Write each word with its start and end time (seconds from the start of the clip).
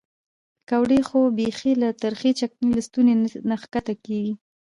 پیکورې 0.67 0.99
خو 1.07 1.19
بیخي 1.37 1.71
له 1.81 1.89
ترخې 2.01 2.31
چکنۍ 2.39 2.67
له 2.77 2.81
ستوني 2.87 3.13
نه 3.49 3.55
ښکته 3.61 3.93
کېږي. 4.05 4.33